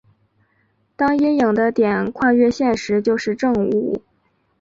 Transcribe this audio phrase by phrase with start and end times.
[0.95, 4.01] 当阴影的点跨越线时就是正午。